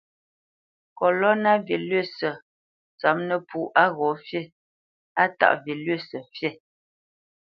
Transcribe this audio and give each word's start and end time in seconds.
Kolona 0.97 1.51
vilʉsǝ 1.65 2.29
tsópnǝpú 2.99 3.59
á 3.81 3.85
ghǒ 3.97 4.09
fí, 4.25 4.41
á 5.21 5.23
taʼ 5.39 5.53
vilʉsǝ 5.63 6.17
fǐ. 6.35 6.49